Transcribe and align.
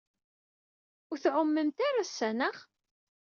Ur 1.11 1.17
tɛummemt 1.23 1.77
ara 1.87 2.01
ass-a, 2.03 2.25
anaɣ? 2.31 2.57